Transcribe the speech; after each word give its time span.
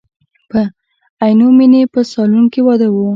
په 0.49 0.61
عینومیني 1.25 1.81
په 1.93 1.99
سالون 2.11 2.45
کې 2.53 2.61
واده 2.67 2.87
و. 2.91 2.97